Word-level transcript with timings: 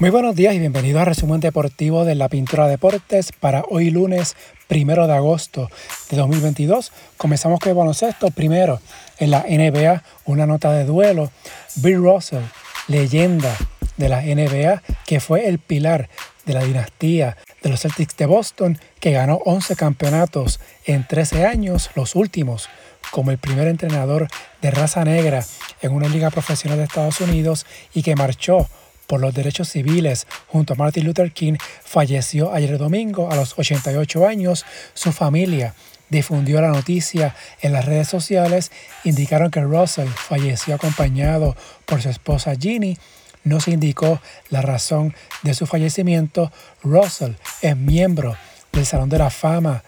Muy 0.00 0.10
buenos 0.10 0.36
días 0.36 0.54
y 0.54 0.60
bienvenidos 0.60 1.02
a 1.02 1.06
Resumen 1.06 1.40
Deportivo 1.40 2.04
de 2.04 2.14
la 2.14 2.28
Pintura 2.28 2.68
Deportes 2.68 3.32
para 3.32 3.64
hoy 3.68 3.90
lunes 3.90 4.36
primero 4.68 5.08
de 5.08 5.14
agosto 5.14 5.68
de 6.08 6.16
2022. 6.16 6.92
Comenzamos 7.16 7.58
con 7.58 7.70
el 7.70 7.74
baloncesto. 7.74 8.30
Primero, 8.30 8.80
en 9.18 9.32
la 9.32 9.40
NBA, 9.40 10.04
una 10.24 10.46
nota 10.46 10.70
de 10.70 10.84
duelo. 10.84 11.32
Bill 11.74 11.96
Russell, 11.96 12.44
leyenda 12.86 13.52
de 13.96 14.08
la 14.08 14.22
NBA, 14.22 14.84
que 15.04 15.18
fue 15.18 15.48
el 15.48 15.58
pilar 15.58 16.08
de 16.46 16.54
la 16.54 16.62
dinastía 16.62 17.36
de 17.60 17.68
los 17.68 17.80
Celtics 17.80 18.16
de 18.16 18.26
Boston, 18.26 18.78
que 19.00 19.10
ganó 19.10 19.40
11 19.46 19.74
campeonatos 19.74 20.60
en 20.84 21.08
13 21.08 21.44
años, 21.44 21.90
los 21.96 22.14
últimos 22.14 22.68
como 23.10 23.32
el 23.32 23.38
primer 23.38 23.66
entrenador 23.66 24.28
de 24.62 24.70
raza 24.70 25.04
negra 25.04 25.44
en 25.80 25.92
una 25.92 26.08
liga 26.08 26.30
profesional 26.30 26.78
de 26.78 26.84
Estados 26.84 27.20
Unidos 27.20 27.66
y 27.94 28.02
que 28.02 28.14
marchó 28.14 28.68
por 29.08 29.20
los 29.20 29.34
derechos 29.34 29.70
civiles 29.70 30.26
junto 30.46 30.74
a 30.74 30.76
Martin 30.76 31.04
Luther 31.04 31.32
King, 31.32 31.54
falleció 31.82 32.52
ayer 32.52 32.76
domingo 32.78 33.32
a 33.32 33.36
los 33.36 33.58
88 33.58 34.26
años. 34.26 34.66
Su 34.94 35.12
familia 35.12 35.74
difundió 36.10 36.60
la 36.60 36.68
noticia 36.68 37.34
en 37.62 37.72
las 37.72 37.86
redes 37.86 38.06
sociales, 38.06 38.70
indicaron 39.04 39.50
que 39.50 39.62
Russell 39.62 40.08
falleció 40.08 40.74
acompañado 40.74 41.56
por 41.86 42.02
su 42.02 42.10
esposa 42.10 42.54
Ginny. 42.54 42.98
No 43.44 43.60
se 43.60 43.70
indicó 43.70 44.20
la 44.50 44.60
razón 44.60 45.14
de 45.42 45.54
su 45.54 45.66
fallecimiento. 45.66 46.52
Russell 46.82 47.32
es 47.62 47.76
miembro 47.76 48.36
del 48.72 48.84
Salón 48.84 49.08
de 49.08 49.18
la 49.18 49.30
Fama 49.30 49.82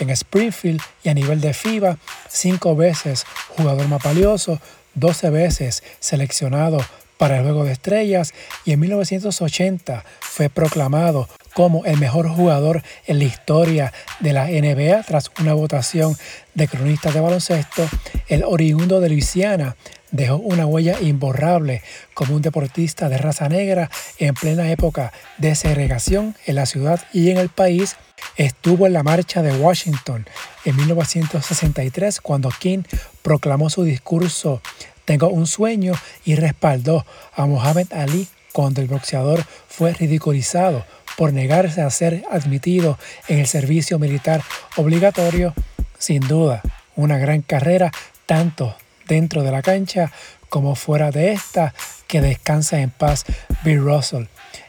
en 0.00 0.08
Springfield 0.10 0.80
y 1.04 1.10
a 1.10 1.14
nivel 1.14 1.42
de 1.42 1.52
FIBA, 1.52 1.98
cinco 2.28 2.74
veces 2.74 3.26
jugador 3.48 3.86
más 3.88 4.02
valioso, 4.02 4.60
12 4.94 5.28
veces 5.28 5.82
seleccionado 6.00 6.78
para 7.18 7.38
el 7.38 7.42
Juego 7.44 7.64
de 7.64 7.72
Estrellas 7.72 8.34
y 8.64 8.72
en 8.72 8.80
1980 8.80 10.04
fue 10.20 10.48
proclamado 10.48 11.28
como 11.54 11.86
el 11.86 11.96
mejor 11.96 12.28
jugador 12.28 12.82
en 13.06 13.18
la 13.18 13.24
historia 13.24 13.92
de 14.20 14.34
la 14.34 14.46
NBA 14.46 15.02
tras 15.04 15.30
una 15.40 15.54
votación 15.54 16.14
de 16.54 16.68
cronistas 16.68 17.14
de 17.14 17.20
baloncesto. 17.20 17.88
El 18.28 18.44
oriundo 18.44 19.00
de 19.00 19.08
Luisiana 19.08 19.76
dejó 20.10 20.36
una 20.36 20.66
huella 20.66 21.00
imborrable 21.00 21.82
como 22.12 22.34
un 22.34 22.42
deportista 22.42 23.08
de 23.08 23.18
raza 23.18 23.48
negra 23.48 23.90
en 24.18 24.34
plena 24.34 24.70
época 24.70 25.12
de 25.38 25.54
segregación 25.54 26.36
en 26.44 26.56
la 26.56 26.66
ciudad 26.66 27.00
y 27.12 27.30
en 27.30 27.38
el 27.38 27.48
país. 27.48 27.96
Estuvo 28.36 28.86
en 28.86 28.92
la 28.92 29.02
marcha 29.02 29.42
de 29.42 29.56
Washington 29.56 30.26
en 30.64 30.76
1963 30.76 32.20
cuando 32.20 32.50
King 32.50 32.82
proclamó 33.22 33.70
su 33.70 33.82
discurso 33.82 34.60
tengo 35.06 35.28
un 35.30 35.46
sueño 35.46 35.94
y 36.26 36.34
respaldó 36.34 37.06
a 37.34 37.46
Muhammad 37.46 37.86
Ali 37.92 38.28
cuando 38.52 38.82
el 38.82 38.88
boxeador 38.88 39.44
fue 39.68 39.94
ridiculizado 39.94 40.84
por 41.16 41.32
negarse 41.32 41.80
a 41.80 41.88
ser 41.88 42.24
admitido 42.30 42.98
en 43.28 43.38
el 43.38 43.46
servicio 43.46 43.98
militar 43.98 44.42
obligatorio. 44.76 45.54
Sin 45.98 46.20
duda, 46.20 46.60
una 46.94 47.16
gran 47.16 47.40
carrera 47.40 47.90
tanto 48.26 48.76
dentro 49.06 49.42
de 49.42 49.52
la 49.52 49.62
cancha 49.62 50.12
como 50.48 50.74
fuera 50.74 51.10
de 51.10 51.32
esta, 51.32 51.72
que 52.06 52.20
descansa 52.20 52.80
en 52.80 52.90
paz 52.90 53.24
Bill 53.64 53.82
Russell. 53.82 54.24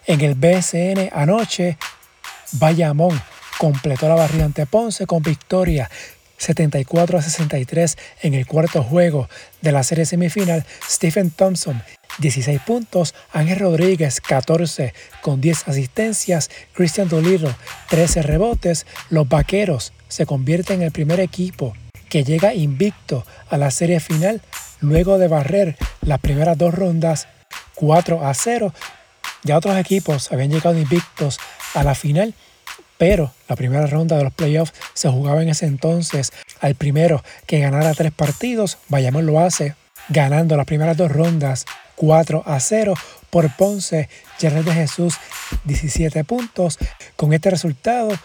En 0.05 0.21
el 0.21 0.35
BSN 0.35 1.09
anoche, 1.11 1.77
Bayamón 2.53 3.21
completó 3.57 4.07
la 4.07 4.15
barrida 4.15 4.45
ante 4.45 4.65
Ponce 4.65 5.05
con 5.05 5.21
victoria 5.23 5.89
74 6.37 7.17
a 7.17 7.21
63 7.21 7.97
en 8.21 8.33
el 8.33 8.45
cuarto 8.45 8.83
juego 8.83 9.29
de 9.61 9.71
la 9.71 9.83
serie 9.83 10.05
semifinal, 10.05 10.65
Stephen 10.89 11.31
Thompson 11.31 11.81
16 12.19 12.61
puntos, 12.61 13.13
Ángel 13.31 13.59
Rodríguez 13.59 14.21
14 14.21 14.93
con 15.21 15.39
10 15.41 15.67
asistencias, 15.67 16.49
Christian 16.73 17.09
Doliro 17.09 17.53
13 17.89 18.23
rebotes, 18.23 18.85
los 19.09 19.29
Vaqueros 19.29 19.93
se 20.07 20.25
convierten 20.25 20.77
en 20.77 20.87
el 20.87 20.91
primer 20.91 21.19
equipo 21.19 21.75
que 22.09 22.23
llega 22.23 22.53
invicto 22.53 23.25
a 23.49 23.57
la 23.57 23.69
serie 23.71 23.99
final 23.99 24.41
luego 24.79 25.17
de 25.17 25.27
barrer 25.27 25.77
las 26.01 26.19
primeras 26.19 26.57
dos 26.57 26.73
rondas 26.73 27.27
4 27.75 28.25
a 28.25 28.33
0. 28.33 28.73
Ya 29.43 29.57
otros 29.57 29.77
equipos 29.77 30.31
habían 30.31 30.49
llegado 30.49 30.77
invictos 30.77 31.39
a 31.73 31.83
la 31.83 31.95
final 31.95 32.33
pero 32.97 33.31
la 33.47 33.55
primera 33.55 33.85
ronda 33.87 34.17
de 34.17 34.23
los 34.23 34.33
playoffs 34.33 34.73
se 34.93 35.09
jugaba 35.09 35.41
en 35.41 35.49
ese 35.49 35.65
entonces 35.65 36.31
al 36.59 36.75
primero 36.75 37.23
que 37.45 37.59
ganara 37.59 37.93
tres 37.93 38.11
partidos. 38.11 38.77
Bayamón 38.89 39.25
lo 39.25 39.39
hace 39.39 39.75
ganando 40.09 40.55
las 40.57 40.65
primeras 40.65 40.97
dos 40.97 41.11
rondas 41.11 41.65
4 41.95 42.43
a 42.45 42.59
0 42.59 42.93
por 43.29 43.53
Ponce. 43.55 44.07
Gerard 44.39 44.65
de 44.65 44.73
Jesús 44.73 45.15
17 45.65 46.23
puntos. 46.23 46.77
Con 47.15 47.33
este 47.33 47.49
resultado 47.49 48.15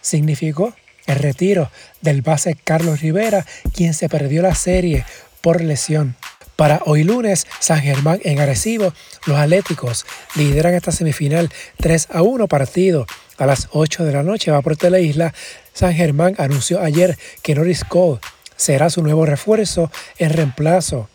significó 0.00 0.74
el 1.06 1.16
retiro 1.16 1.70
del 2.02 2.22
base 2.22 2.56
Carlos 2.62 3.00
Rivera, 3.00 3.44
quien 3.74 3.94
se 3.94 4.08
perdió 4.08 4.42
la 4.42 4.54
serie 4.54 5.04
por 5.40 5.62
lesión. 5.62 6.16
Para 6.56 6.82
hoy 6.86 7.02
lunes, 7.02 7.46
San 7.58 7.80
Germán 7.80 8.20
en 8.22 8.38
Arecibo, 8.38 8.92
los 9.26 9.36
Atléticos 9.36 10.06
lideran 10.36 10.74
esta 10.74 10.92
semifinal 10.92 11.50
3 11.78 12.08
a 12.12 12.22
1 12.22 12.46
partido 12.46 13.06
a 13.38 13.46
las 13.46 13.68
8 13.72 14.04
de 14.04 14.12
la 14.12 14.22
noche 14.22 14.52
va 14.52 14.62
por 14.62 14.76
Isla. 15.00 15.34
San 15.72 15.94
Germán 15.94 16.36
anunció 16.38 16.80
ayer 16.80 17.18
que 17.42 17.56
Norris 17.56 17.82
Cole 17.82 18.20
será 18.54 18.88
su 18.88 19.02
nuevo 19.02 19.26
refuerzo 19.26 19.90
en 20.18 20.30
reemplazo 20.30 21.08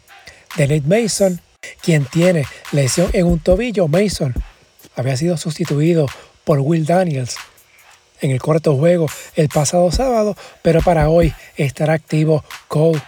de 0.58 0.68
Nate 0.68 1.04
Mason, 1.04 1.40
quien 1.82 2.04
tiene 2.04 2.46
lesión 2.74 3.10
en 3.14 3.26
un 3.26 3.40
tobillo. 3.40 3.88
Mason 3.88 4.34
había 4.98 5.16
sido 5.16 5.38
sustituido 5.38 6.08
por 6.44 6.60
Will 6.60 6.86
Daniels 6.86 7.38
en 8.20 8.32
el 8.32 8.42
cuarto 8.42 8.76
juego 8.76 9.08
el 9.36 9.48
pasado 9.48 9.90
sábado, 9.94 10.36
pero 10.62 10.82
para 10.82 11.08
hoy 11.08 11.34
estará 11.56 11.94
activo 11.94 12.44
Cole 12.68 13.02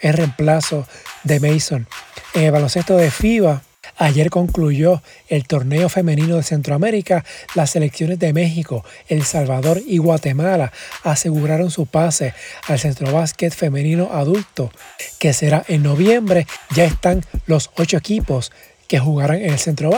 en 0.00 0.12
reemplazo 0.14 0.86
de 1.24 1.40
Mason. 1.40 1.86
En 2.34 2.44
el 2.44 2.52
baloncesto 2.52 2.96
de 2.96 3.10
FIBA, 3.10 3.62
Ayer 3.96 4.30
concluyó 4.30 5.02
el 5.28 5.46
torneo 5.46 5.90
femenino 5.90 6.36
de 6.36 6.42
Centroamérica. 6.42 7.22
Las 7.54 7.70
selecciones 7.70 8.18
de 8.18 8.32
México, 8.32 8.82
El 9.08 9.24
Salvador 9.24 9.82
y 9.86 9.98
Guatemala 9.98 10.72
aseguraron 11.02 11.70
su 11.70 11.84
pase 11.84 12.32
al 12.66 12.78
Centrobásquet 12.78 13.52
femenino 13.52 14.08
adulto, 14.12 14.72
que 15.18 15.34
será 15.34 15.64
en 15.68 15.82
noviembre. 15.82 16.46
Ya 16.74 16.84
están 16.84 17.24
los 17.46 17.70
ocho 17.76 17.98
equipos 17.98 18.52
que 18.88 18.98
jugarán 18.98 19.36
en 19.36 19.52
el 19.52 19.58
Centro 19.58 19.90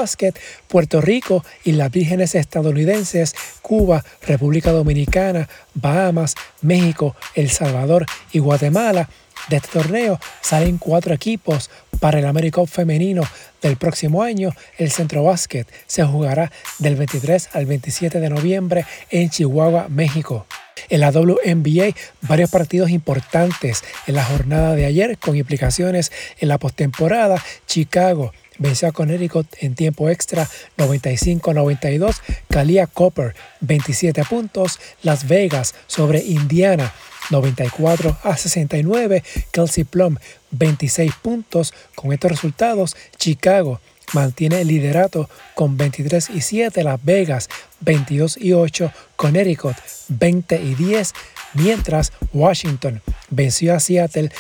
Puerto 0.68 1.00
Rico 1.00 1.44
y 1.64 1.72
las 1.72 1.90
vírgenes 1.90 2.34
estadounidenses, 2.34 3.34
Cuba, 3.62 4.04
República 4.26 4.72
Dominicana, 4.72 5.48
Bahamas, 5.74 6.34
México, 6.60 7.16
El 7.34 7.50
Salvador 7.50 8.04
y 8.32 8.40
Guatemala 8.40 9.08
de 9.48 9.56
este 9.56 9.68
torneo 9.68 10.18
salen 10.40 10.78
cuatro 10.78 11.14
equipos 11.14 11.70
para 12.00 12.18
el 12.18 12.26
América 12.26 12.64
femenino 12.66 13.22
del 13.60 13.76
próximo 13.76 14.22
año. 14.22 14.54
El 14.76 14.90
Centro 14.90 15.22
Básquet 15.22 15.68
se 15.86 16.02
jugará 16.04 16.50
del 16.78 16.96
23 16.96 17.50
al 17.52 17.66
27 17.66 18.20
de 18.20 18.28
noviembre 18.28 18.84
en 19.10 19.30
Chihuahua, 19.30 19.86
México. 19.88 20.46
En 20.88 21.00
la 21.00 21.10
WNBA, 21.10 21.94
varios 22.22 22.50
partidos 22.50 22.90
importantes 22.90 23.84
en 24.06 24.16
la 24.16 24.24
jornada 24.24 24.74
de 24.74 24.84
ayer 24.84 25.16
con 25.18 25.36
implicaciones 25.36 26.10
en 26.40 26.48
la 26.48 26.58
postemporada. 26.58 27.42
Chicago 27.66 28.32
venció 28.58 28.88
a 28.88 28.92
Connecticut 28.92 29.46
en 29.60 29.74
tiempo 29.74 30.08
extra 30.08 30.48
95-92. 30.78 32.16
Kalia 32.48 32.86
Copper 32.88 33.34
27 33.60 34.24
puntos. 34.24 34.80
Las 35.02 35.28
Vegas 35.28 35.74
sobre 35.86 36.20
Indiana 36.20 36.92
94 37.30 38.18
a 38.22 38.36
69. 38.36 39.22
Kelsey 39.50 39.84
Plum 39.84 40.16
26 40.50 41.12
puntos. 41.22 41.74
Con 41.94 42.12
estos 42.12 42.30
resultados, 42.30 42.96
Chicago 43.16 43.80
mantiene 44.12 44.60
el 44.60 44.68
liderato 44.68 45.28
con 45.54 45.76
23 45.76 46.30
y 46.30 46.40
7, 46.40 46.84
Las 46.84 47.02
Vegas 47.04 47.48
22 47.80 48.36
y 48.36 48.52
8, 48.52 48.92
Connecticut 49.16 49.76
20 50.08 50.60
y 50.60 50.74
10, 50.74 51.12
mientras 51.54 52.12
Washington 52.32 53.00
venció 53.30 53.74
a 53.74 53.80
Seattle 53.80 54.30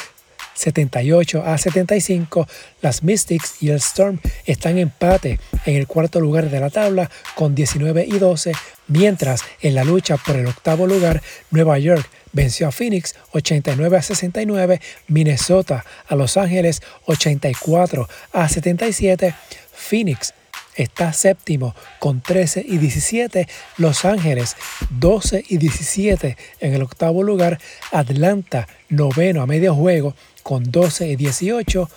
78 0.54 1.42
a 1.44 1.58
75. 1.58 2.46
Las 2.80 3.02
Mystics 3.02 3.62
y 3.62 3.70
el 3.70 3.76
Storm 3.76 4.20
están 4.44 4.72
en 4.72 4.78
empate 4.78 5.40
en 5.64 5.76
el 5.76 5.86
cuarto 5.86 6.20
lugar 6.20 6.50
de 6.50 6.60
la 6.60 6.70
tabla 6.70 7.10
con 7.34 7.54
19 7.54 8.04
y 8.06 8.18
12, 8.18 8.52
mientras 8.88 9.42
en 9.60 9.74
la 9.74 9.84
lucha 9.84 10.16
por 10.16 10.36
el 10.36 10.46
octavo 10.46 10.86
lugar 10.86 11.22
Nueva 11.50 11.78
York 11.78 12.08
venció 12.32 12.68
a 12.68 12.72
Phoenix 12.72 13.14
89 13.32 13.96
a 13.96 14.02
69, 14.02 14.80
Minnesota 15.08 15.84
a 16.06 16.16
Los 16.16 16.36
Ángeles 16.36 16.82
84 17.06 18.08
a 18.32 18.48
77, 18.48 19.34
Phoenix 19.72 20.34
está 20.74 21.12
séptimo 21.12 21.74
con 21.98 22.20
13 22.22 22.64
y 22.66 22.78
17, 22.78 23.46
Los 23.76 24.04
Ángeles 24.04 24.56
12 24.90 25.44
y 25.48 25.58
17 25.58 26.36
en 26.60 26.74
el 26.74 26.82
octavo 26.82 27.22
lugar, 27.22 27.60
Atlanta 27.90 28.68
noveno 28.88 29.42
a 29.42 29.46
medio 29.46 29.74
juego 29.74 30.14
con 30.42 30.70
12 30.70 31.08
y 31.08 31.16
18, 31.16 31.90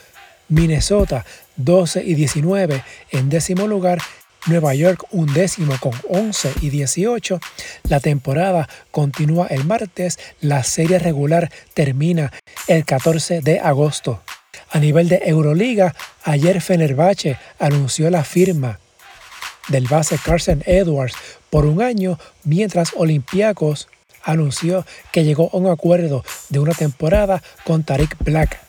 Minnesota 0.50 1.26
12 1.56 2.04
y 2.04 2.16
19 2.16 2.84
en 3.12 3.30
décimo 3.30 3.68
lugar 3.68 4.00
Nueva 4.48 4.76
York 4.76 5.06
un 5.12 5.34
décimo 5.34 5.76
con 5.80 5.94
11 6.10 6.54
y 6.62 6.70
18. 6.70 7.40
La 7.90 8.00
temporada 8.00 8.70
continúa 8.92 9.48
el 9.48 9.66
martes, 9.66 10.20
la 10.42 10.64
serie 10.64 11.00
regular 11.00 11.52
termina 11.74 12.32
el 12.68 12.86
14 12.86 13.42
de 13.42 13.60
agosto. 13.60 14.22
A 14.70 14.80
nivel 14.80 15.10
de 15.10 15.22
Euroliga, 15.26 15.96
ayer 16.24 16.62
Fenerbahce 16.62 17.38
anunció 17.60 18.10
la 18.10 18.24
firma 18.24 18.80
del 19.68 19.88
base 19.88 20.18
Carson 20.24 20.62
Edwards 20.66 21.16
por 21.50 21.66
un 21.66 21.82
año, 21.82 22.20
mientras 22.44 22.92
Olympiacos 22.96 23.88
anunció 24.24 24.86
que 25.12 25.24
llegó 25.24 25.50
a 25.54 25.58
un 25.58 25.68
acuerdo 25.68 26.24
de 26.50 26.60
una 26.60 26.74
temporada 26.74 27.42
con 27.64 27.84
Tariq 27.84 28.16
Black. 28.20 28.65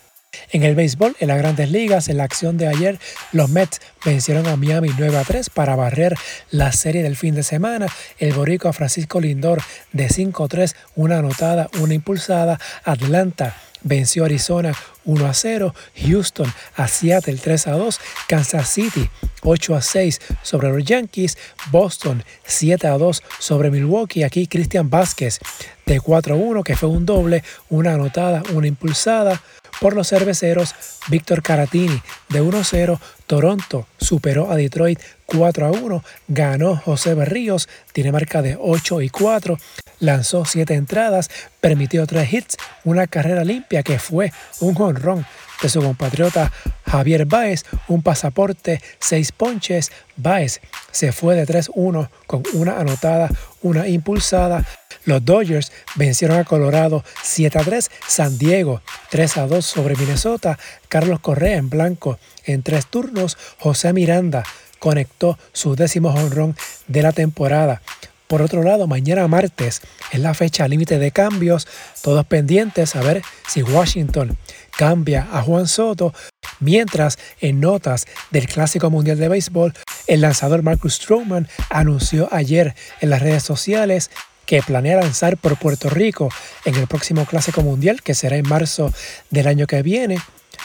En 0.51 0.63
el 0.63 0.75
béisbol, 0.75 1.17
en 1.21 1.29
las 1.29 1.39
grandes 1.39 1.71
ligas, 1.71 2.09
en 2.09 2.19
la 2.19 2.25
acción 2.25 2.57
de 2.57 2.69
ayer, 2.69 2.99
los 3.33 3.51
Mets 3.51 3.81
vencieron 4.05 4.47
a 4.47 4.57
Miami 4.57 4.91
9 4.97 5.17
a 5.19 5.25
3 5.25 5.51
para 5.51 5.77
barrer 5.77 6.15
la 6.51 6.73
serie 6.73 7.03
del 7.03 7.17
fin 7.17 7.35
de 7.35 7.43
semana. 7.43 7.87
El 8.19 8.33
boricua 8.33 8.73
Francisco 8.73 9.21
Lindor 9.21 9.63
de 9.93 10.09
5-3, 10.09 10.75
una 10.95 11.19
anotada, 11.19 11.69
una 11.81 11.95
impulsada. 11.95 12.59
Atlanta 12.85 13.57
venció 13.87 14.25
a 14.25 14.27
Arizona 14.27 14.75
1 15.05 15.27
a 15.27 15.33
0, 15.33 15.75
Houston 16.07 16.53
a 16.77 16.89
Seattle 16.89 17.37
3 17.37 17.67
a 17.69 17.73
2, 17.73 18.01
Kansas 18.29 18.69
City 18.69 19.09
8 19.43 19.75
a 19.75 19.81
6 19.81 20.21
sobre 20.43 20.69
los 20.69 20.85
Yankees, 20.85 21.39
Boston 21.71 22.25
7 22.45 22.87
a 22.89 22.99
2 22.99 23.23
sobre 23.39 23.71
Milwaukee, 23.71 24.25
aquí 24.25 24.47
Cristian 24.47 24.91
Vázquez 24.91 25.39
de 25.87 26.01
4 26.01 26.35
a 26.35 26.37
1 26.37 26.63
que 26.65 26.77
fue 26.77 26.89
un 26.89 27.07
doble, 27.07 27.45
una 27.71 27.95
anotada, 27.95 28.43
una 28.53 28.67
impulsada, 28.67 29.41
por 29.81 29.95
los 29.95 30.09
cerveceros, 30.09 30.75
Víctor 31.09 31.43
Caratini 31.43 32.01
de 32.31 32.43
1-0, 32.43 32.99
Toronto 33.27 33.87
superó 34.07 34.53
a 34.53 34.57
Detroit 34.57 35.01
4-1, 35.27 36.03
ganó 36.29 36.77
José 36.77 37.15
Berríos, 37.15 37.69
tiene 37.93 38.13
marca 38.13 38.41
de 38.41 38.57
8 38.59 39.03
y 39.03 39.11
4, 39.11 39.59
lanzó 39.99 40.45
7 40.45 40.75
entradas, 40.75 41.29
permitió 41.61 42.07
3 42.07 42.33
hits, 42.33 42.57
una 42.85 43.09
carrera 43.09 43.43
limpia 43.43 43.83
que 43.83 43.99
fue 43.99 44.33
un 44.61 44.75
jonrón 44.75 45.27
de 45.61 45.69
su 45.69 45.83
compatriota 45.83 46.53
Javier 46.87 47.27
Baez, 47.27 47.65
un 47.89 48.03
pasaporte, 48.03 48.81
6 49.01 49.33
ponches. 49.33 49.91
Baez 50.17 50.61
se 50.93 51.11
fue 51.11 51.35
de 51.35 51.45
3-1 51.45 52.09
con 52.29 52.43
una 52.53 52.79
anotada, 52.79 53.29
una 53.63 53.89
impulsada, 53.89 54.65
los 55.07 55.25
Dodgers 55.25 55.73
vencieron 55.95 56.39
a 56.39 56.45
Colorado 56.45 57.03
7 57.23 57.59
a 57.59 57.65
3, 57.65 57.91
San 58.07 58.37
Diego 58.37 58.83
3 59.11 59.37
a 59.39 59.47
2 59.47 59.65
sobre 59.65 59.97
Minnesota, 59.97 60.59
Carlos 60.89 61.21
Correa 61.21 61.57
en 61.57 61.71
blanco 61.71 62.19
en 62.45 62.63
tres 62.63 62.87
turnos, 62.87 63.39
José 63.59 63.93
Miranda 63.93 64.45
conectó 64.79 65.39
su 65.53 65.75
décimo 65.75 66.11
honrón 66.11 66.57
de 66.87 67.03
la 67.03 67.13
temporada. 67.13 67.81
Por 68.27 68.43
otro 68.43 68.65
lado, 68.65 68.89
mañana 68.89 69.29
martes 69.29 69.83
es 70.11 70.21
la 70.21 70.35
fecha 70.35 70.67
límite 70.67 70.99
de 70.99 71.13
cambios, 71.13 71.69
todos 72.03 72.27
pendientes 72.27 72.97
a 72.97 73.01
ver 73.01 73.23
si 73.49 73.63
Washington 73.63 74.37
cambia 74.77 75.29
a 75.33 75.43
Juan 75.43 75.69
Soto, 75.69 76.13
mientras 76.59 77.19
en 77.41 77.61
notas 77.61 78.07
del 78.33 78.49
Clásico 78.49 78.91
Mundial 78.91 79.19
de 79.19 79.29
Béisbol, 79.29 79.75
el 80.09 80.21
lanzador 80.21 80.63
Marcus 80.63 80.95
Stroman 80.95 81.49
anunció 81.71 82.29
ayer 82.33 82.75
en 83.01 83.11
las 83.11 83.23
redes 83.23 83.45
sociales 83.45 84.11
que 84.47 84.63
planea 84.63 84.97
lanzar 84.97 85.37
por 85.37 85.59
Puerto 85.59 85.91
Rico 85.91 86.31
en 86.65 86.77
el 86.77 86.87
próximo 86.87 87.27
Clásico 87.27 87.63
Mundial, 87.63 88.03
que 88.03 88.15
será 88.15 88.37
en 88.37 88.49
marzo 88.49 88.93
del 89.31 89.49
año 89.49 89.67
que 89.67 89.83
viene. 89.83 90.19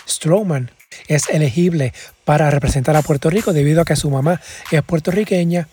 Strowman 0.08 0.72
es 1.08 1.30
elegible 1.30 1.94
para 2.24 2.50
representar 2.50 2.96
a 2.96 3.02
Puerto 3.02 3.30
Rico 3.30 3.54
debido 3.54 3.82
a 3.82 3.86
que 3.86 3.96
su 3.96 4.10
mamá 4.10 4.40
es 4.72 4.82
puertorriqueña. 4.84 5.68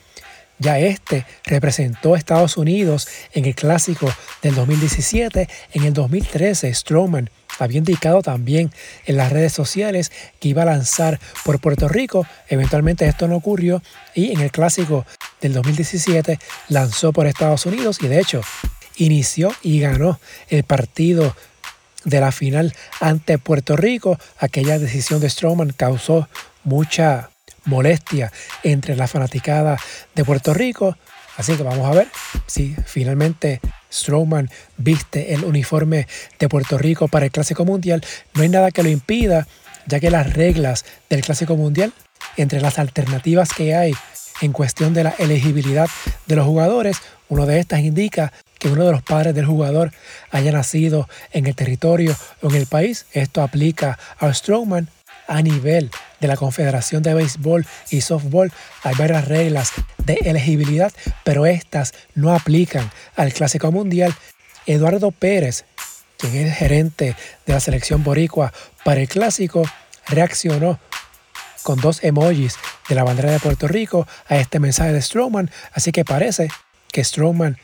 Ya 0.59 0.79
este 0.81 1.25
representó 1.45 2.15
a 2.15 2.19
Estados 2.19 2.57
Unidos 2.57 3.07
en 3.33 3.45
el 3.45 3.55
clásico 3.55 4.13
del 4.43 4.57
2017. 4.57 5.49
En 5.75 5.85
el 5.85 5.93
2013, 5.93 6.75
Strowman 6.75 7.31
había 7.61 7.79
indicado 7.79 8.23
también 8.23 8.73
en 9.07 9.17
las 9.17 9.33
redes 9.33 9.53
sociales 9.53 10.13
que 10.41 10.49
iba 10.49 10.63
a 10.63 10.67
lanzar 10.67 11.21
por 11.45 11.61
Puerto 11.61 11.89
Rico. 11.89 12.27
Eventualmente 12.49 13.07
esto 13.07 13.29
no 13.29 13.37
ocurrió 13.37 13.83
y 14.15 14.33
en 14.33 14.41
el 14.41 14.51
clásico 14.51 15.07
del 15.41 15.53
2017 15.53 16.39
lanzó 16.69 17.13
por 17.13 17.27
Estados 17.27 17.67
Unidos 17.67 17.99
y 18.03 18.09
de 18.09 18.21
hecho 18.21 18.41
inició 18.97 19.53
y 19.63 19.81
ganó 19.81 20.19
el 20.49 20.65
partido 20.65 21.35
de 22.05 22.21
la 22.21 22.33
final 22.33 22.75
ante 23.01 23.39
Puerto 23.39 23.77
Rico. 23.77 24.19
Aquella 24.39 24.79
decisión 24.79 25.21
de 25.21 25.31
Strowman 25.31 25.73
causó 25.77 26.29
mucha 26.65 27.31
molestia 27.65 28.33
entre 28.63 28.97
la 28.97 29.07
fanaticada 29.07 29.79
de 30.15 30.25
Puerto 30.25 30.55
Rico. 30.55 30.97
Así 31.37 31.57
que 31.57 31.63
vamos 31.63 31.87
a 31.87 31.95
ver 31.95 32.09
si 32.47 32.75
finalmente 32.87 33.61
Strowman 33.93 34.51
viste 34.77 35.35
el 35.35 35.45
uniforme 35.45 36.09
de 36.39 36.49
Puerto 36.49 36.79
Rico 36.79 37.09
para 37.09 37.27
el 37.27 37.31
Clásico 37.31 37.65
Mundial. 37.65 38.05
No 38.35 38.43
hay 38.43 38.49
nada 38.49 38.71
que 38.71 38.83
lo 38.83 38.89
impida, 38.89 39.47
ya 39.87 40.01
que 40.01 40.11
las 40.11 40.33
reglas 40.33 40.85
del 41.09 41.21
Clásico 41.21 41.57
Mundial, 41.57 41.93
entre 42.37 42.61
las 42.61 42.79
alternativas 42.79 43.51
que 43.53 43.75
hay 43.75 43.95
en 44.41 44.53
cuestión 44.53 44.95
de 44.95 45.05
la 45.05 45.15
elegibilidad 45.19 45.89
de 46.27 46.37
los 46.37 46.47
jugadores, 46.47 46.99
uno 47.29 47.47
de 47.47 47.59
estas 47.61 47.81
indica 47.81 48.33
que 48.59 48.69
uno 48.69 48.85
de 48.85 48.93
los 48.93 49.03
padres 49.03 49.35
del 49.35 49.47
jugador 49.47 49.93
haya 50.31 50.53
nacido 50.53 51.09
en 51.33 51.47
el 51.47 51.55
territorio 51.55 52.17
o 52.43 52.51
en 52.51 52.57
el 52.57 52.67
país. 52.67 53.07
Esto 53.13 53.43
aplica 53.43 53.99
a 54.19 54.33
Strowman 54.33 54.89
a 55.27 55.43
nivel 55.43 55.91
de 56.21 56.29
la 56.29 56.37
Confederación 56.37 57.03
de 57.03 57.15
Béisbol 57.15 57.67
y 57.91 58.01
Softball. 58.01 58.53
Hay 58.83 58.95
varias 58.97 59.29
reglas 59.29 59.73
de 59.99 60.15
elegibilidad, 60.25 60.93
pero 61.23 61.47
estas 61.47 61.93
no 62.15 62.35
aplican 62.35 62.91
al 63.15 63.33
Clásico 63.33 63.71
Mundial. 63.71 64.15
Eduardo 64.67 65.11
Pérez, 65.13 65.65
quien 66.19 66.47
es 66.47 66.57
gerente 66.57 67.15
de 67.47 67.53
la 67.53 67.61
selección 67.61 68.03
boricua 68.03 68.53
para 68.85 69.01
el 69.01 69.09
Clásico, 69.09 69.63
reaccionó 70.09 70.81
con 71.63 71.81
dos 71.81 72.03
emojis 72.03 72.57
de 72.89 72.95
la 72.95 73.05
bandera 73.05 73.31
de 73.31 73.41
Puerto 73.41 73.69
Rico 73.69 74.07
a 74.27 74.37
este 74.37 74.61
mensaje 74.61 74.93
de 74.93 75.03
Strowman. 75.03 75.51
Así 75.73 75.93
que 75.93 76.05
parece 76.05 76.49
que 76.93 77.05
Strowman 77.05 77.59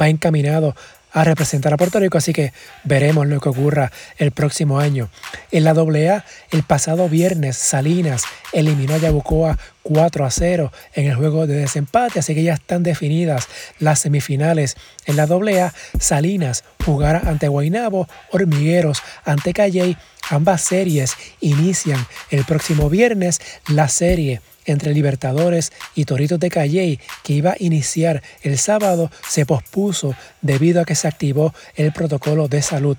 va 0.00 0.08
encaminado 0.08 0.74
a 1.16 1.24
representar 1.24 1.72
a 1.72 1.78
Puerto 1.78 1.98
Rico, 1.98 2.18
así 2.18 2.34
que 2.34 2.52
veremos 2.84 3.26
lo 3.26 3.40
que 3.40 3.48
ocurra 3.48 3.90
el 4.18 4.32
próximo 4.32 4.78
año. 4.78 5.08
En 5.50 5.64
la 5.64 5.70
AA, 5.70 6.24
el 6.50 6.62
pasado 6.62 7.08
viernes, 7.08 7.56
Salinas 7.56 8.24
eliminó 8.52 8.92
a 8.92 8.98
Yabucoa 8.98 9.58
4 9.82 10.26
a 10.26 10.30
0 10.30 10.72
en 10.92 11.06
el 11.06 11.14
juego 11.14 11.46
de 11.46 11.54
desempate, 11.54 12.18
así 12.18 12.34
que 12.34 12.42
ya 12.42 12.52
están 12.52 12.82
definidas 12.82 13.48
las 13.78 14.00
semifinales. 14.00 14.76
En 15.06 15.16
la 15.16 15.22
AA, 15.22 15.72
Salinas 15.98 16.64
jugará 16.84 17.20
ante 17.20 17.48
Guainabo, 17.48 18.08
Hormigueros 18.30 19.02
ante 19.24 19.54
Calley. 19.54 19.96
Ambas 20.30 20.62
series 20.62 21.16
inician 21.40 22.04
el 22.30 22.44
próximo 22.44 22.90
viernes. 22.90 23.40
La 23.68 23.88
serie 23.88 24.40
entre 24.64 24.92
Libertadores 24.92 25.72
y 25.94 26.04
Toritos 26.04 26.40
de 26.40 26.50
Calley, 26.50 27.00
que 27.22 27.32
iba 27.32 27.52
a 27.52 27.56
iniciar 27.58 28.22
el 28.42 28.58
sábado, 28.58 29.10
se 29.28 29.46
pospuso 29.46 30.14
debido 30.42 30.80
a 30.80 30.84
que 30.84 30.96
se 30.96 31.06
activó 31.06 31.54
el 31.76 31.92
protocolo 31.92 32.48
de 32.48 32.62
salud. 32.62 32.96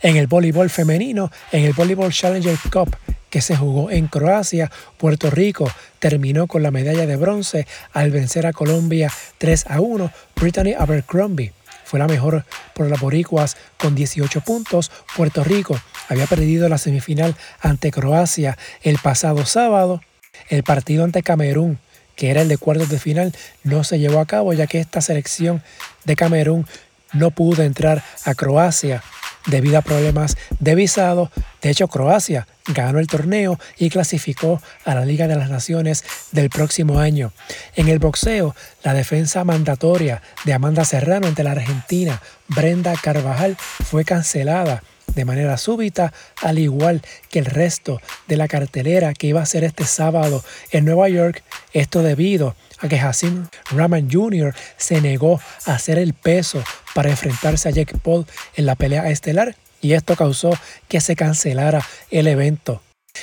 En 0.00 0.16
el 0.16 0.26
voleibol 0.26 0.70
femenino, 0.70 1.30
en 1.52 1.64
el 1.64 1.72
Voleibol 1.72 2.12
Challenger 2.12 2.56
Cup 2.72 2.96
que 3.30 3.40
se 3.40 3.56
jugó 3.56 3.90
en 3.90 4.08
Croacia, 4.08 4.70
Puerto 4.98 5.30
Rico 5.30 5.70
terminó 6.00 6.48
con 6.48 6.62
la 6.62 6.72
medalla 6.72 7.06
de 7.06 7.16
bronce 7.16 7.66
al 7.92 8.10
vencer 8.10 8.46
a 8.46 8.52
Colombia 8.52 9.12
3 9.38 9.66
a 9.68 9.80
1. 9.80 10.10
Brittany 10.34 10.74
Abercrombie 10.76 11.52
fue 11.84 11.98
la 11.98 12.08
mejor 12.08 12.44
por 12.74 12.88
las 12.88 13.00
boricuas 13.00 13.56
con 13.78 13.94
18 13.94 14.42
puntos. 14.42 14.90
Puerto 15.16 15.42
Rico 15.42 15.80
había 16.10 16.26
perdido 16.26 16.68
la 16.68 16.76
semifinal 16.76 17.34
ante 17.60 17.90
Croacia 17.90 18.58
el 18.82 18.98
pasado 18.98 19.46
sábado 19.46 20.02
el 20.48 20.62
partido 20.62 21.04
ante 21.04 21.22
Camerún, 21.22 21.78
que 22.16 22.30
era 22.30 22.42
el 22.42 22.48
de 22.48 22.58
cuartos 22.58 22.88
de 22.88 22.98
final, 22.98 23.34
no 23.62 23.84
se 23.84 23.98
llevó 23.98 24.20
a 24.20 24.26
cabo 24.26 24.52
ya 24.52 24.66
que 24.66 24.80
esta 24.80 25.00
selección 25.00 25.62
de 26.04 26.16
Camerún 26.16 26.66
no 27.12 27.30
pudo 27.30 27.62
entrar 27.62 28.02
a 28.24 28.34
Croacia 28.34 29.02
debido 29.46 29.78
a 29.78 29.82
problemas 29.82 30.36
de 30.58 30.74
visado. 30.74 31.30
De 31.62 31.70
hecho, 31.70 31.88
Croacia 31.88 32.46
ganó 32.74 32.98
el 32.98 33.06
torneo 33.06 33.58
y 33.78 33.90
clasificó 33.90 34.60
a 34.84 34.94
la 34.94 35.04
Liga 35.04 35.28
de 35.28 35.36
las 35.36 35.50
Naciones 35.50 36.04
del 36.32 36.50
próximo 36.50 36.98
año. 36.98 37.32
En 37.74 37.88
el 37.88 37.98
boxeo, 37.98 38.54
la 38.82 38.92
defensa 38.92 39.44
mandatoria 39.44 40.22
de 40.44 40.52
Amanda 40.52 40.84
Serrano 40.84 41.26
ante 41.26 41.44
la 41.44 41.52
argentina 41.52 42.20
Brenda 42.48 42.94
Carvajal 43.00 43.56
fue 43.56 44.04
cancelada 44.04 44.82
de 45.14 45.24
manera 45.24 45.56
súbita, 45.56 46.12
al 46.42 46.58
igual 46.58 47.02
que 47.28 47.38
el 47.38 47.46
resto 47.46 48.00
de 48.28 48.36
la 48.36 48.48
cartelera 48.48 49.14
que 49.14 49.28
iba 49.28 49.42
a 49.42 49.46
ser 49.46 49.64
este 49.64 49.84
sábado 49.84 50.44
en 50.70 50.84
Nueva 50.84 51.08
York, 51.08 51.42
esto 51.72 52.02
debido 52.02 52.56
a 52.78 52.88
que 52.88 52.98
Hassim 52.98 53.46
Rahman 53.70 54.10
Jr. 54.10 54.54
se 54.76 55.00
negó 55.00 55.40
a 55.66 55.74
hacer 55.74 55.98
el 55.98 56.14
peso 56.14 56.62
para 56.94 57.10
enfrentarse 57.10 57.68
a 57.68 57.72
Jake 57.72 57.98
Paul 57.98 58.26
en 58.56 58.66
la 58.66 58.74
pelea 58.74 59.08
estelar 59.10 59.56
y 59.80 59.92
esto 59.92 60.16
causó 60.16 60.52
que 60.88 61.00
se 61.00 61.16
cancelara 61.16 61.86
el 62.10 62.26
evento. 62.26 62.82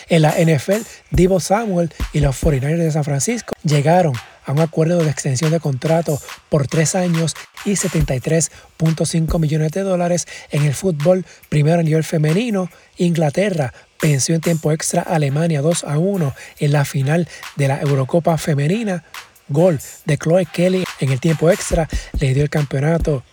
En 0.09 0.21
la 0.21 0.31
NFL, 0.31 0.81
Divo 1.11 1.39
Samuel 1.39 1.93
y 2.13 2.19
los 2.19 2.41
49ers 2.41 2.77
de 2.77 2.91
San 2.91 3.03
Francisco 3.03 3.53
llegaron 3.63 4.13
a 4.45 4.53
un 4.53 4.61
acuerdo 4.61 5.03
de 5.03 5.09
extensión 5.09 5.51
de 5.51 5.59
contrato 5.59 6.19
por 6.49 6.67
tres 6.67 6.95
años 6.95 7.35
y 7.65 7.71
73.5 7.71 9.39
millones 9.39 9.71
de 9.73 9.81
dólares 9.81 10.25
en 10.51 10.63
el 10.63 10.73
fútbol 10.73 11.25
primero 11.49 11.81
a 11.81 11.83
nivel 11.83 12.05
femenino. 12.05 12.69
Inglaterra 12.97 13.73
venció 14.01 14.35
en 14.35 14.41
tiempo 14.41 14.71
extra 14.71 15.01
a 15.01 15.15
Alemania 15.15 15.61
2 15.61 15.83
a 15.83 15.97
1 15.97 16.33
en 16.59 16.71
la 16.71 16.85
final 16.85 17.27
de 17.57 17.67
la 17.67 17.81
Eurocopa 17.81 18.37
femenina. 18.37 19.03
Gol 19.49 19.79
de 20.05 20.17
Chloe 20.17 20.45
Kelly 20.45 20.83
en 20.99 21.11
el 21.11 21.19
tiempo 21.19 21.49
extra 21.49 21.87
le 22.19 22.33
dio 22.33 22.43
el 22.43 22.49
campeonato 22.49 23.23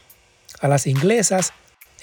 a 0.61 0.69
las 0.69 0.87
inglesas. 0.87 1.53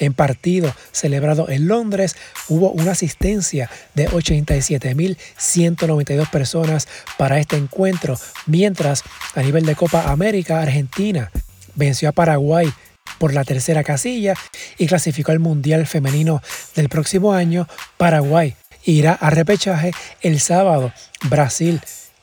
En 0.02 0.14
partido 0.14 0.76
celebrado 0.92 1.48
en 1.48 1.68
Londres 1.68 2.18
hubo 2.50 2.72
una 2.72 2.94
asistencia 2.94 3.70
de 3.94 4.10
87.192 4.10 6.28
personas 6.32 6.88
para 7.20 7.38
este 7.38 7.56
encuentro, 7.56 8.18
mientras 8.48 9.04
a 9.36 9.44
nivel 9.44 9.68
de 9.68 9.76
Copa 9.76 10.10
América, 10.12 10.60
Argentina 10.60 11.30
venció 11.76 12.10
a 12.10 12.14
Paraguay 12.14 12.74
por 13.20 13.36
la 13.36 13.44
tercera 13.44 13.84
casilla 13.84 14.34
y 14.80 14.88
clasificó 14.88 15.34
al 15.34 15.38
Mundial 15.38 15.86
Femenino 15.86 16.42
del 16.76 16.90
próximo 16.90 17.34
año. 17.34 17.68
Paraguay 17.98 18.56
irá 18.84 19.14
a 19.14 19.30
repechaje 19.30 19.92
el 20.22 20.40
sábado. 20.40 20.92
Brasil 21.30 21.80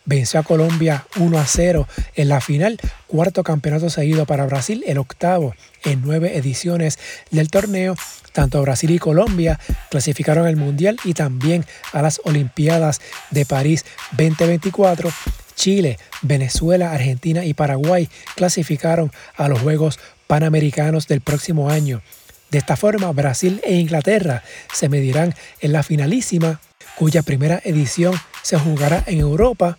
venció 0.08 0.40
a 0.40 0.42
Colombia 0.42 1.04
1 1.16 1.38
a 1.38 1.46
0 1.46 1.86
en 2.14 2.28
la 2.28 2.40
final, 2.40 2.80
cuarto 3.06 3.44
campeonato 3.44 3.90
seguido 3.90 4.24
para 4.24 4.46
Brasil, 4.46 4.82
el 4.86 4.96
octavo 4.96 5.54
en 5.84 6.00
nueve 6.00 6.36
ediciones 6.38 6.98
del 7.30 7.50
torneo. 7.50 7.94
Tanto 8.32 8.62
Brasil 8.62 8.90
y 8.90 8.98
Colombia 8.98 9.60
clasificaron 9.90 10.46
al 10.46 10.56
Mundial 10.56 10.98
y 11.04 11.12
también 11.12 11.66
a 11.92 12.00
las 12.00 12.22
Olimpiadas 12.24 13.00
de 13.30 13.44
París 13.44 13.84
2024. 14.12 15.10
Chile, 15.54 15.98
Venezuela, 16.22 16.92
Argentina 16.92 17.44
y 17.44 17.52
Paraguay 17.52 18.08
clasificaron 18.34 19.12
a 19.36 19.48
los 19.48 19.60
Juegos 19.60 19.98
Panamericanos 20.26 21.06
del 21.06 21.20
próximo 21.20 21.68
año. 21.68 22.00
De 22.50 22.56
esta 22.56 22.76
forma, 22.76 23.12
Brasil 23.12 23.60
e 23.62 23.74
Inglaterra 23.74 24.42
se 24.72 24.88
medirán 24.88 25.34
en 25.60 25.72
la 25.72 25.82
finalísima, 25.82 26.60
cuya 26.96 27.22
primera 27.22 27.60
edición 27.64 28.14
se 28.42 28.58
jugará 28.58 29.04
en 29.06 29.18
Europa 29.18 29.78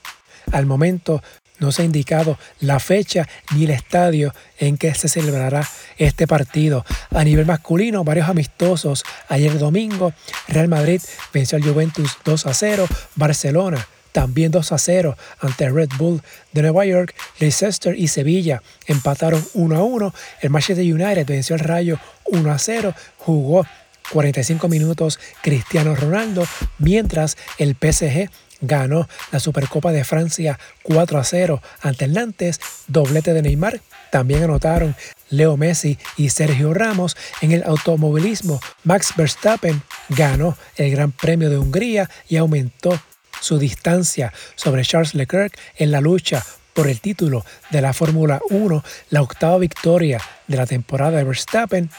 al 0.51 0.65
momento 0.65 1.22
no 1.60 1.72
se 1.72 1.81
ha 1.81 1.86
indicado 1.86 2.38
la 2.62 2.79
fecha 2.79 3.27
ni 3.53 3.65
el 3.65 3.72
estadio 3.72 4.34
en 4.58 4.77
que 4.77 4.96
se 4.96 5.10
celebrará 5.10 5.67
este 5.98 6.25
partido. 6.25 6.86
A 7.12 7.24
nivel 7.24 7.46
masculino, 7.46 8.03
varios 8.03 8.29
amistosos. 8.29 9.03
Ayer 9.27 9.58
domingo, 9.60 10.13
Real 10.48 10.69
Madrid 10.69 11.01
venció 11.34 11.58
al 11.58 11.63
Juventus 11.63 12.17
2 12.24 12.46
a 12.46 12.53
0. 12.53 12.88
Barcelona 13.15 13.86
también 14.12 14.51
2 14.51 14.72
a 14.72 14.77
0 14.77 15.17
ante 15.39 15.69
Red 15.69 15.89
Bull 15.98 16.22
de 16.53 16.62
Nueva 16.62 16.86
York. 16.86 17.13
Leicester 17.39 17.98
y 17.98 18.08
Sevilla 18.08 18.62
empataron 18.88 19.43
1 19.53 19.75
a 19.75 19.84
1. 19.84 20.13
El 20.41 20.50
Manchester 20.50 20.86
United 20.86 21.25
venció 21.25 21.55
al 21.55 21.62
Rayo 21.62 22.00
1 22.25 22.51
a 22.51 22.58
0. 22.58 22.93
Jugó 23.17 23.65
45 24.12 24.67
minutos 24.67 25.19
Cristiano 25.41 25.96
Ronaldo, 25.96 26.46
mientras 26.79 27.38
el 27.58 27.75
PSG 27.75 28.29
ganó 28.61 29.07
la 29.31 29.39
Supercopa 29.39 29.91
de 29.91 30.03
Francia 30.03 30.59
4 30.83 31.19
a 31.19 31.23
0 31.23 31.61
ante 31.81 32.05
el 32.05 32.13
Nantes, 32.13 32.59
doblete 32.87 33.33
de 33.33 33.41
Neymar. 33.41 33.81
También 34.11 34.43
anotaron 34.43 34.95
Leo 35.29 35.57
Messi 35.57 35.97
y 36.17 36.29
Sergio 36.29 36.73
Ramos 36.73 37.15
en 37.41 37.51
el 37.51 37.63
automovilismo. 37.63 38.59
Max 38.83 39.13
Verstappen 39.15 39.81
ganó 40.09 40.57
el 40.75 40.91
Gran 40.91 41.11
Premio 41.11 41.49
de 41.49 41.57
Hungría 41.57 42.09
y 42.27 42.37
aumentó 42.37 42.99
su 43.39 43.57
distancia 43.57 44.33
sobre 44.55 44.83
Charles 44.83 45.13
Leclerc 45.13 45.57
en 45.77 45.91
la 45.91 46.01
lucha 46.01 46.43
por 46.73 46.87
el 46.87 47.01
título 47.01 47.45
de 47.71 47.81
la 47.81 47.93
Fórmula 47.93 48.41
1, 48.49 48.83
la 49.09 49.21
octava 49.21 49.57
victoria 49.57 50.21
de 50.47 50.57
la 50.57 50.65
temporada 50.65 51.17
de 51.17 51.23
Verstappen, 51.23 51.89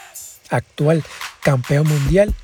actual 0.49 1.03
campeón 1.41 1.87
mundial 1.87 2.35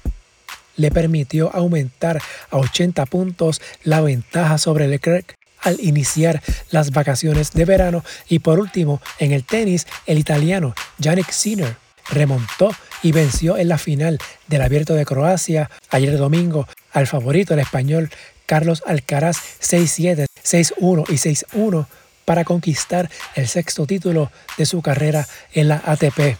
le 0.77 0.91
permitió 0.91 1.53
aumentar 1.53 2.22
a 2.50 2.57
80 2.57 3.05
puntos 3.07 3.62
la 3.84 4.01
ventaja 4.01 4.57
sobre 4.57 4.88
Leclerc 4.88 5.36
al 5.62 5.77
iniciar 5.81 6.41
las 6.69 6.91
vacaciones 6.91 7.51
de 7.51 7.65
verano 7.65 8.03
y 8.29 8.39
por 8.39 8.60
último 8.60 9.01
en 9.19 9.34
el 9.34 9.43
tenis 9.43 9.88
el 10.05 10.17
italiano 10.19 10.74
Yannick 11.00 11.31
Sinner 11.31 11.75
remontó 12.10 12.72
y 13.03 13.12
venció 13.12 13.57
en 13.57 13.67
la 13.67 13.77
final 13.77 14.19
del 14.48 14.62
Abierto 14.62 14.93
de 14.93 15.05
Croacia 15.05 15.69
ayer 15.89 16.17
domingo 16.17 16.67
al 16.93 17.07
favorito 17.07 17.53
el 17.53 17.60
español 17.60 18.10
Carlos 18.46 18.81
Alcaraz 18.86 19.38
6-7, 19.62 20.25
6-1 20.43 21.05
y 21.10 21.13
6-1 21.13 21.86
para 22.24 22.43
conquistar 22.43 23.10
el 23.36 23.48
sexto 23.48 23.86
título 23.86 24.31
de 24.57 24.65
su 24.65 24.81
carrera 24.81 25.27
en 25.53 25.67
la 25.67 25.81
ATP. 25.86 26.38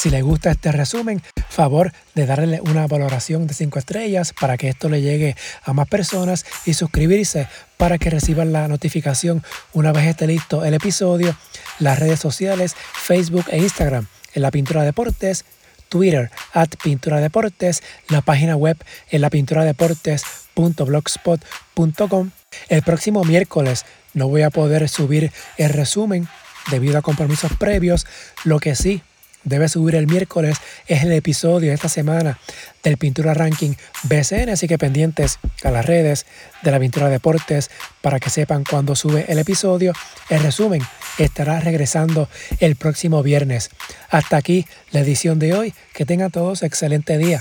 Si 0.00 0.08
le 0.08 0.22
gusta 0.22 0.52
este 0.52 0.72
resumen, 0.72 1.20
favor 1.50 1.92
de 2.14 2.24
darle 2.24 2.62
una 2.62 2.86
valoración 2.86 3.46
de 3.46 3.52
5 3.52 3.80
estrellas 3.80 4.32
para 4.32 4.56
que 4.56 4.70
esto 4.70 4.88
le 4.88 5.02
llegue 5.02 5.36
a 5.62 5.74
más 5.74 5.88
personas 5.88 6.46
y 6.64 6.72
suscribirse 6.72 7.48
para 7.76 7.98
que 7.98 8.08
reciban 8.08 8.50
la 8.50 8.66
notificación 8.66 9.44
una 9.74 9.92
vez 9.92 10.06
esté 10.06 10.26
listo 10.26 10.64
el 10.64 10.72
episodio, 10.72 11.36
las 11.80 11.98
redes 11.98 12.18
sociales, 12.18 12.76
Facebook 12.94 13.44
e 13.50 13.58
Instagram 13.58 14.06
en 14.32 14.40
la 14.40 14.50
Pintura 14.50 14.84
Deportes, 14.84 15.44
Twitter 15.90 16.30
at 16.54 16.70
Pintura 16.82 17.20
Deportes, 17.20 17.82
la 18.08 18.22
página 18.22 18.56
web 18.56 18.78
en 19.10 19.20
la 19.20 19.28
pintura 19.28 19.66
deportes.blogspot.com. 19.66 22.30
El 22.70 22.82
próximo 22.82 23.22
miércoles 23.24 23.84
no 24.14 24.28
voy 24.28 24.40
a 24.40 24.50
poder 24.50 24.88
subir 24.88 25.30
el 25.58 25.68
resumen 25.68 26.26
debido 26.70 26.96
a 26.96 27.02
compromisos 27.02 27.52
previos, 27.58 28.06
lo 28.44 28.60
que 28.60 28.74
sí 28.74 29.02
debe 29.44 29.68
subir 29.68 29.94
el 29.94 30.06
miércoles 30.06 30.58
es 30.86 31.02
el 31.02 31.12
episodio 31.12 31.68
de 31.68 31.74
esta 31.74 31.88
semana 31.88 32.38
del 32.82 32.96
Pintura 32.96 33.34
Ranking 33.34 33.74
BCN, 34.04 34.50
así 34.50 34.66
que 34.68 34.78
pendientes 34.78 35.38
a 35.62 35.70
las 35.70 35.84
redes 35.84 36.26
de 36.62 36.70
la 36.70 36.80
Pintura 36.80 37.08
Deportes 37.08 37.70
para 38.00 38.20
que 38.20 38.30
sepan 38.30 38.64
cuándo 38.64 38.96
sube 38.96 39.26
el 39.28 39.38
episodio. 39.38 39.92
El 40.28 40.42
resumen 40.42 40.82
estará 41.18 41.60
regresando 41.60 42.28
el 42.60 42.76
próximo 42.76 43.22
viernes. 43.22 43.70
Hasta 44.08 44.36
aquí 44.36 44.66
la 44.90 45.00
edición 45.00 45.38
de 45.38 45.54
hoy. 45.54 45.74
Que 45.94 46.06
tengan 46.06 46.30
todos 46.30 46.62
excelente 46.62 47.18
día. 47.18 47.40